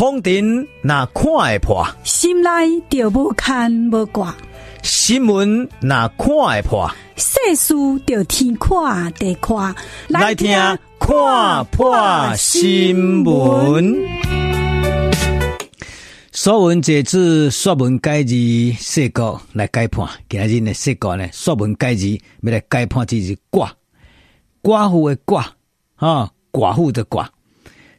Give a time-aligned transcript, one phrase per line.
[0.00, 2.48] 风尘那看会破，心内
[2.88, 4.34] 就无牵无挂；
[4.82, 7.74] 新闻那看会破，世事
[8.06, 9.74] 就天看地看。
[10.08, 10.56] 来听
[10.98, 13.94] 看破新闻。
[16.32, 20.08] 说文解字，说文解字，四个来解判。
[20.30, 23.68] 今日呢，四个呢，说文解字要来解判，就是寡，
[24.62, 25.44] 寡妇的寡，
[25.96, 27.26] 啊，寡妇的寡。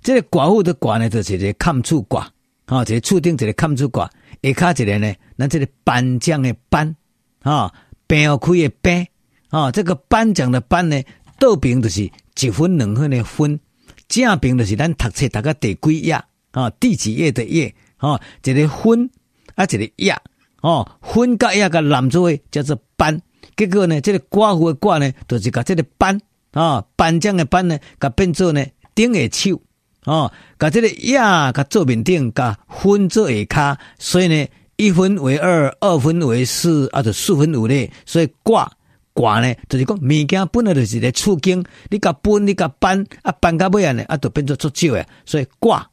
[0.02, 2.26] 这个寡妇的寡呢，就是一个看处寡，
[2.66, 4.10] 啊，一个厝顶一个看处寡，
[4.42, 6.96] 下骹一个呢，咱这个颁奖的颁，
[7.44, 7.72] 啊，
[8.08, 9.08] 病开的病，
[9.50, 11.00] 啊，这个颁奖的颁呢，
[11.38, 12.10] 倒边就是
[12.40, 13.60] 一分两分的分，
[14.08, 19.08] 正边就是咱读册读个第几页，啊，第几页的页，啊，一个分
[19.54, 20.18] 啊，一个页，
[20.62, 23.22] 哦，分甲页甲揽做诶叫做颁，
[23.56, 26.20] 结果呢，这个寡妇的寡呢，就是甲这个颁，
[26.54, 29.62] 啊，颁奖的颁呢，甲变做呢顶个手。
[30.06, 37.92] 哦，甲这个亚甲做面顶，甲分做下骹，所以呢，一分为二，二分为四，啊，就四分五裂。
[38.04, 38.68] 所以寡
[39.14, 45.08] 寡呢，就是讲物件本来就是个处境，你甲分，你甲颁，啊颁甲尾啊呢，啊就变做足少诶。
[45.24, 45.84] 所以寡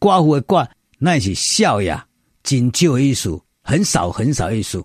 [0.00, 0.66] 寡妇的寡，
[0.98, 2.06] 那是少呀，
[2.42, 4.82] 真少的意思，很少很少意思。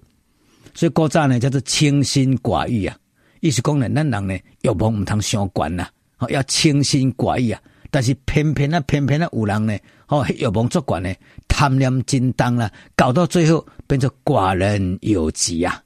[0.74, 2.98] 所以古早呢叫做清心寡欲啊，
[3.40, 7.62] 意思讲呢，咱人呢欲望毋通伤悬呐，哦，要清心寡欲啊。
[7.94, 9.78] 但是偏偏啊，偏偏啊，有人呢，
[10.08, 11.14] 哦，欲望作怪呢，
[11.48, 15.80] 贪念真重啦，搞到最后变成寡人有疾啊。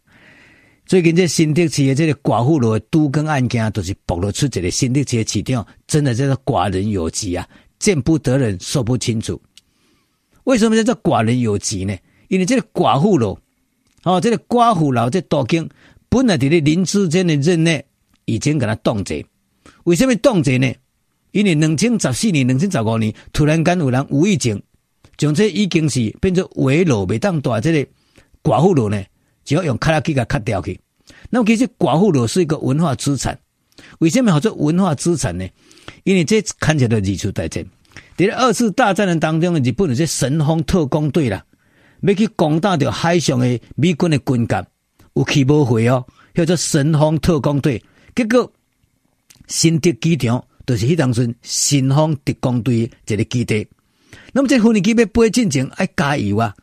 [0.85, 7.45] 最近这新德市的这个寡妇楼的都更案件，都是暴露出一个新德市的市场，真的叫做寡人有疾啊，
[7.77, 9.41] 见不得人，说不清楚。
[10.45, 11.93] 为什么叫做寡人有疾呢？
[12.29, 13.37] 因为这个寡妇楼，
[14.05, 15.67] 哦，这个寡妇楼这都更
[16.07, 17.83] 本来在林智坚的任内
[18.23, 19.25] 已经给他冻结，
[19.83, 20.73] 为什么冻结呢？
[21.37, 24.59] 因为两千十四年、两千十五年，突然间有人无意间
[25.17, 27.87] 将这已经是变成围楼袂当大这个
[28.41, 28.99] 寡妇楼呢，
[29.43, 30.79] 就要用卡拉机给卡掉去。
[31.29, 33.37] 那么其实寡妇楼是一个文化资产，
[33.99, 35.47] 为什么叫做文化资产呢？
[36.05, 37.63] 因为这看起来日出大战，
[38.15, 41.45] 在二次大战的当中，日本的这神风特攻队啦，
[42.01, 44.65] 要去攻打掉海上的美军的军舰，
[45.13, 47.79] 有去无回哦，叫做神风特攻队。
[48.15, 48.51] 结果
[49.45, 50.43] 新竹机场。
[50.67, 53.65] 就是迄当阵新丰特攻队一个基地，
[54.33, 56.53] 那么这飞机要飞进前爱加油啊，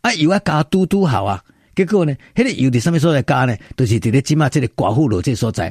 [0.00, 1.44] 啊油啊加嘟嘟好啊，
[1.76, 3.54] 结果呢，迄、个油伫什么所在加呢？
[3.76, 5.70] 就是伫咧即马这个寡妇楼这个所在，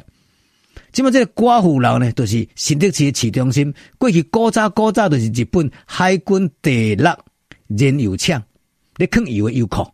[0.92, 3.74] 即马这个寡妇楼呢，就是新德市的市中心。
[3.98, 7.06] 过去古早古早就是日本海军第六
[7.66, 8.40] 燃油厂，
[8.98, 9.84] 咧坑油的油库。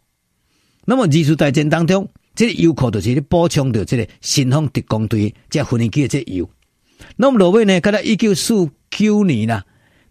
[0.84, 6.46] 那么二次大战当中，这个油库就是咧补充着这个新丰特攻队这飞机的这油。
[7.14, 7.80] 那么落尾呢？
[7.80, 9.64] 到了一九四九年啦，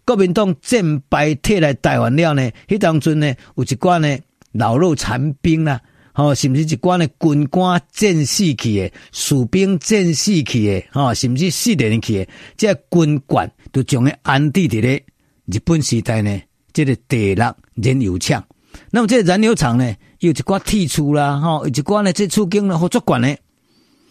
[0.04, 2.50] 国民党战败退来台湾了呢。
[2.68, 4.18] 迄当阵呢，有一寡呢
[4.52, 5.80] 老弱残兵啦，
[6.12, 15.02] 吼，甚至一寡呢军官战死去的，士兵战死去的，吼，甚至死连去的，这军官都将伊安置伫咧
[15.44, 16.40] 日本时代呢，
[16.72, 18.42] 这个第六燃油厂。
[18.90, 23.34] 那么这个燃油厂呢，有一寡铁厝啦，吼，有一寡呢这厝经呢好作管呢。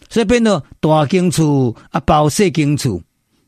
[0.08, 3.00] 所以变到大间厝啊，包细间厝，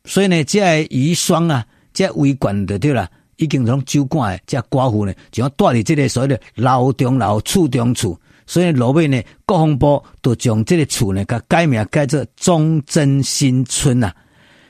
[0.04, 14.14] 所以呢，这遗孀啊，这为官的对啦，已经从酒馆诶，这寡妇呢，就要带伫这个所谓的老中老厝中厝，所以落尾呢，国防部都将这个厝呢，甲改名改做忠贞新村啊。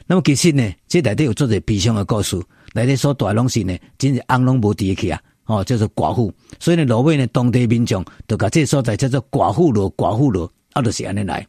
[0.06, 2.41] 那么其实呢，这内底有做者悲伤的故事，
[2.75, 6.32] 内底所带拢是呢，真是翁拢无伫去啊，哦，叫做寡妇。
[6.60, 11.47] 所以呢，落尾呢，当地民众都甲这所在叫做寡妇楼，寡妇楼，啊，就是安尼来。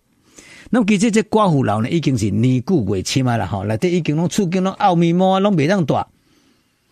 [0.72, 6.08] 那么其实这寡妇楼呢，已经是年久未深啊啦，吼，内底已经拢厝间拢奥密毛啊，拢袂当大，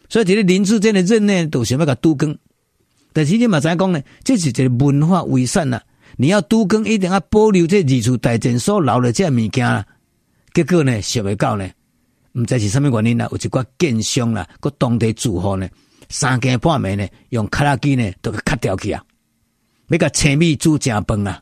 [0.10, 2.36] 所以这个林志坚的任呢，都想要甲都更。
[3.14, 5.80] 但是你嘛知影讲呢，这是一个文化遗产啊，
[6.16, 9.86] 你要都更一定要保留这二次大战所留的这物件啦。
[10.54, 11.70] 结果呢，想未到呢，
[12.34, 15.70] 毋知是什么原因啦，有一寡建商啦，个当地住户呢，
[16.10, 19.04] 三更半暝呢，用卡拉机呢，都给卡掉去啊，
[19.90, 21.40] 要甲青米煮正饭啊，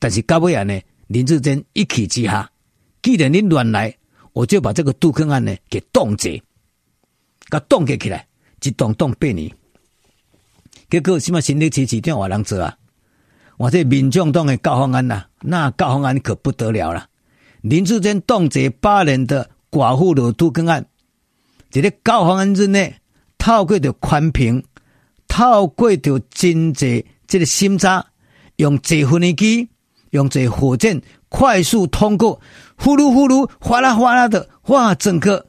[0.00, 0.76] 但是到尾啊呢。
[1.12, 2.50] 林志坚一气之下，
[3.02, 3.94] 既然你乱来，
[4.32, 6.42] 我就把这个都更案呢给冻结，
[7.50, 8.26] 给冻结起来，
[8.62, 9.50] 一冻冻八年。
[10.88, 12.74] 结果什么新竹市市长有人做啊？
[13.58, 17.06] 我这民众党的高方安呐，那高方安可不得了了。
[17.60, 20.86] 林志坚冻结八年的寡妇楼都更案，
[21.70, 22.96] 这个高虹安之内
[23.36, 24.64] 透过着宽屏，
[25.28, 28.06] 透过着真济这个审查，
[28.56, 29.68] 用这分的机。
[30.12, 32.40] 用这火箭快速通过，
[32.76, 34.94] 呼噜呼噜，哗啦哗啦的，哇！
[34.94, 35.44] 整个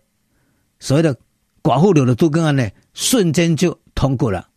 [0.79, 1.15] 所谓的
[1.61, 4.47] 寡妇楼的都更案呢，瞬间就通过了。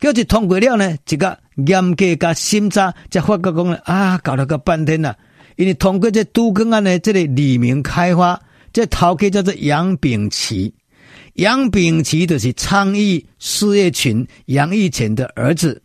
[0.00, 1.36] 叫是通过了呢，一个
[1.66, 5.16] 严格加审查，才发觉讲呢啊，搞了个半天了。
[5.56, 8.40] 因为通过这都更案呢，这个里明开发，
[8.72, 10.72] 这头家叫做杨炳奇，
[11.32, 15.82] 杨炳奇就是昌邑事业群杨义全的儿子。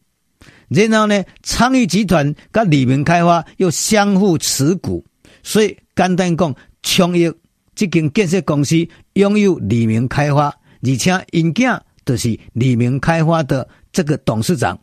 [0.69, 5.03] 然后呢，昌益集团跟里明开发又相互持股，
[5.43, 7.31] 所以简单讲，昌益
[7.75, 8.75] 这间建设公司
[9.13, 10.47] 拥有里明开发，
[10.81, 14.79] 而且因囝就是里明开发的这个董事长。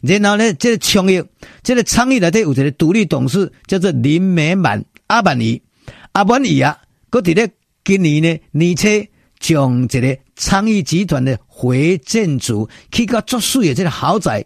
[0.00, 1.22] 然后呢，这个昌益，
[1.62, 5.60] 这个昌益内底有一个独立董事，叫做林美满阿满姨，
[6.12, 6.78] 阿满姨啊，
[7.10, 7.50] 搁伫咧
[7.84, 8.88] 今年呢年初，
[9.38, 14.44] 将这个昌益集团的回建筑去个作水的这个豪宅，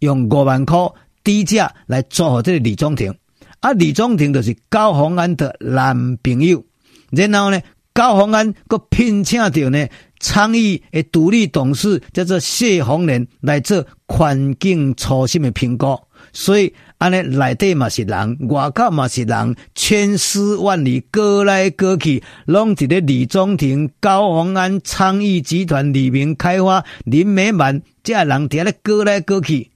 [0.00, 0.78] 用五万块
[1.22, 3.14] 低价来租给这个李宗廷，
[3.60, 6.64] 啊，李宗廷就是高洪安的男朋友。
[7.10, 7.60] 然后呢，
[7.92, 9.86] 高洪安搁聘请到呢。
[10.20, 16.00] 昌益的独立董事叫做谢宏仁来做环境初心的评估，
[16.32, 29.70] 所以安尼内底嘛是人，外口嘛是人，千丝万缕，割来割去，拢伫咧李宗廷、高洪安、昌益集团、里明开发、林美满，这人伫咧割来割去，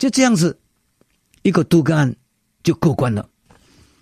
[0.00, 0.58] 就这样子
[1.42, 2.16] 一个都更案
[2.62, 3.28] 就过关了。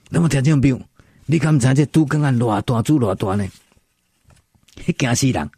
[0.08, 0.80] 那么听众朋友，
[1.26, 3.44] 你敢知这都更案偌大做偌大呢？
[4.86, 5.50] 迄惊死人！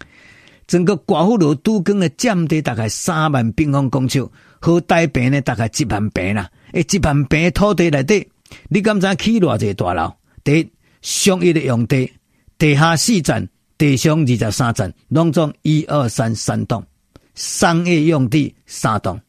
[0.67, 4.27] 整个寡妇楼都更的占地大概三万平方公尺，
[4.61, 6.51] 和大坪呢大概一万平啦。
[6.73, 8.27] 诶，一万坪土地内底，
[8.69, 10.11] 你敢知起偌济大楼？
[10.43, 10.73] 第一，
[11.03, 12.11] 商业的用地，
[12.57, 13.47] 地下四层，
[13.77, 16.83] 地上二十三层，拢总一二三三栋，
[17.35, 19.21] 商业用地三栋，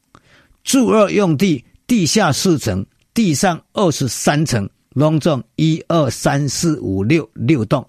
[0.64, 7.86] 住二用地地下四层，地上二十三层，拢总一二三四五六六栋，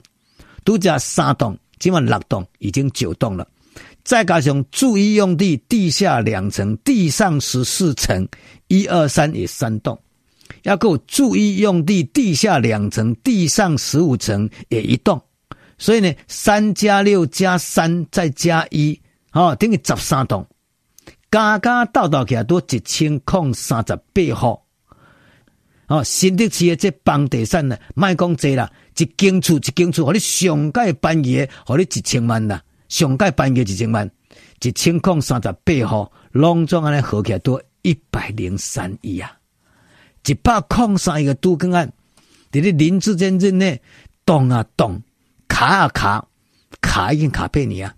[0.64, 1.58] 都加三栋。
[1.80, 3.46] 今晚六栋已经九栋了，
[4.04, 8.26] 再加上住一用地地下两层，地上十四层，
[8.68, 10.00] 一二三也三栋，
[10.62, 15.22] 要够住一用地地下两层，地上十五层也一栋，
[15.78, 18.98] 所以呢，三加六加三再加一，
[19.34, 20.48] 哦，等于十三栋，
[21.34, 24.62] 加加倒倒起来都一千空三十八户，
[25.88, 28.72] 哦，新德市的这房地产呢，卖讲济啦。
[28.96, 34.08] 一间厝一间厝，互你上盖半夜，互你一千万啦，上盖半夜一千万，
[34.62, 39.36] 一千空三十八户，拢总安尼合起来都一百零三亿啊！
[40.28, 41.92] 一百空三亿个都更案，
[42.52, 43.82] 伫咧林智坚任内
[44.24, 45.02] 动啊动，
[45.48, 46.28] 卡啊卡，
[46.80, 47.96] 卡已经卡被你啊！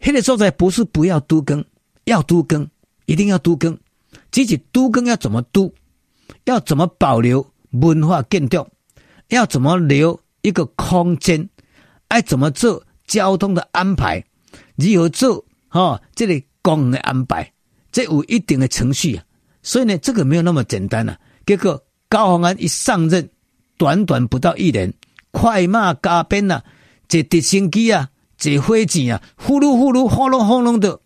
[0.00, 1.64] 迄个所在不是不要都更，
[2.06, 2.68] 要都更，
[3.04, 3.78] 一定要都更，
[4.30, 5.72] 只是都更要怎么都，
[6.44, 8.66] 要怎么保留文化建筑。
[9.28, 11.50] 要怎么留一个空间？
[12.06, 14.24] 爱怎么做交通的安排？
[14.76, 15.44] 如何做？
[15.68, 17.52] 哈、哦，这里公的安排，
[17.90, 19.24] 这有一定的程序啊。
[19.64, 21.18] 所以呢，这个没有那么简单啊。
[21.44, 23.28] 结果高虹安一上任，
[23.76, 24.94] 短短不到一年，
[25.32, 26.62] 快马加鞭啊，
[27.08, 31.00] 这直升机啊，这飞机啊，呼噜呼噜，轰隆轰隆的。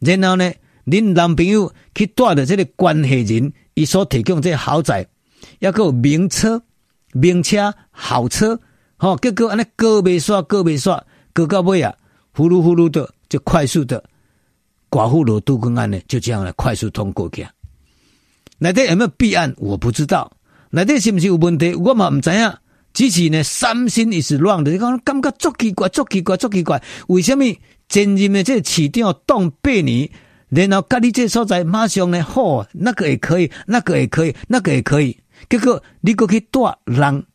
[0.00, 0.52] 然后呢，
[0.86, 5.06] 恁男朋友去带着这个关系人，伊所提供这个豪宅，
[5.60, 6.62] 要个名车。
[7.12, 8.56] 名车好车，
[8.96, 11.02] 吼、哦，结果安尼过未煞，过未煞，
[11.34, 11.92] 过到尾啊，
[12.32, 14.00] 呼噜呼噜的就快速的
[14.88, 17.44] 寡妇楼都更案呢，就这样来快速通过去。
[18.58, 19.52] 内底有没有弊案？
[19.56, 20.30] 我不知道。
[20.70, 21.74] 内底是不是有问题？
[21.74, 22.52] 我嘛唔知影。
[22.92, 24.70] 只是呢，三心也是乱的。
[24.70, 26.80] 你讲感觉足奇怪，足奇怪，足奇怪。
[27.08, 27.44] 为什么
[27.90, 30.08] 前任的这个市长当八年，
[30.48, 32.22] 然后家你这所在马上呢？
[32.22, 35.18] 好、那个也可以，那个也可以，那个也可以。
[35.48, 37.26] 结果你过去带人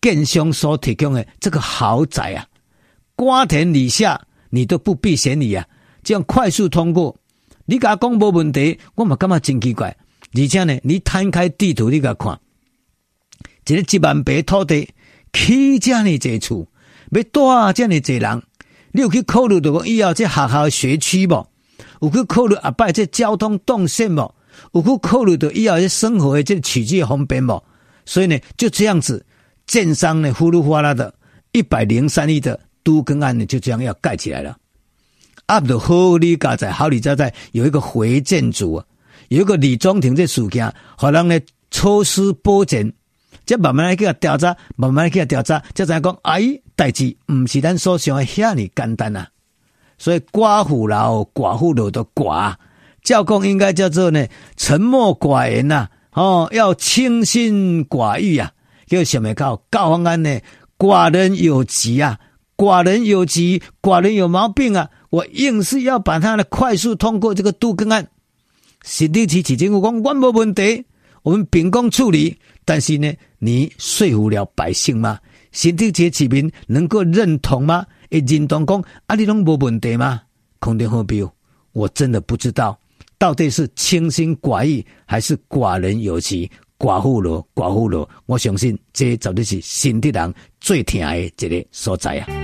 [0.00, 2.46] 建商所提供的这个豪宅啊，
[3.16, 5.66] 瓜田李下，你都不避嫌疑啊，
[6.04, 7.16] 这样快速通过。
[7.66, 9.96] 你甲讲无问题，我嘛感觉真奇怪。
[10.36, 12.38] 而且呢，你摊开地图你甲看，
[13.66, 14.88] 一个一万坪土地
[15.32, 16.68] 起这么多厝，
[17.10, 18.42] 要带这么多人，
[18.96, 21.44] 你有去考虑到讲以后这学校学区无？
[22.00, 24.32] 有去考虑阿摆这交通动线无？
[24.72, 27.60] 有去考虑到以后的生活的这个起居方便不？
[28.06, 29.26] 所以呢，就这样子，
[29.66, 31.12] 建商呢呼噜哗啦的，
[31.50, 34.56] 一百零三亿的都更案呢，就这样要盖起来了。
[35.46, 38.84] 阿不好里嘎在好里在在有一个回建筑啊，
[39.28, 41.40] 有一个李宗廷这事件，可能呢
[41.72, 42.92] 抽丝剥茧，
[43.46, 49.28] 这慢慢来给他调查，慢慢来给他调查，这才讲哎，代志不是咱所想的遐尼简单啊。
[49.98, 52.54] 所以寡妇老寡妇楼的寡。
[53.02, 58.50] 教工应该叫做呢，沉默寡言呐、啊，哦，要清心寡欲啊，
[58.86, 60.40] 叫什么高高方安呢？
[60.78, 62.18] 寡人有疾啊，
[62.56, 68.08] 寡人有疾，寡人有毛病啊，我硬是要把他呢快速通过这个都更案。
[68.82, 70.86] 新竹市市政府讲，我没问题，
[71.24, 72.38] 我们秉公处理。
[72.64, 75.18] 但是呢，你说服了百姓吗？
[75.52, 77.84] 新竹市市民能够认同吗？
[78.10, 80.22] 会认同讲啊，你拢没问题吗？
[80.60, 81.30] 空天后标，
[81.72, 82.78] 我真的不知道
[83.18, 88.08] 到底是清心寡欲，还是寡人有其寡妇罗寡妇罗。
[88.26, 92.43] 我相信这绝对是新竹人最疼爱的一个所在啊。